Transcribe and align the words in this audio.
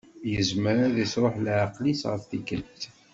Yezmer 0.31 0.77
ad 0.87 0.95
isruḥ 1.05 1.35
leɛqel-is 1.39 2.01
ɣef 2.11 2.23
tikkelt. 2.29 2.81